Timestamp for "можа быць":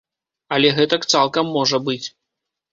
1.61-2.03